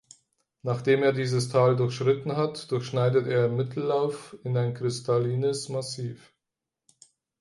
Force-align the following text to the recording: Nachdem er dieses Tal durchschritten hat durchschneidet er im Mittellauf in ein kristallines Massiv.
Nachdem 0.63 1.03
er 1.03 1.13
dieses 1.13 1.49
Tal 1.49 1.75
durchschritten 1.75 2.35
hat 2.35 2.71
durchschneidet 2.71 3.27
er 3.27 3.45
im 3.45 3.55
Mittellauf 3.55 4.35
in 4.43 4.57
ein 4.57 4.73
kristallines 4.73 5.69
Massiv. 5.69 6.33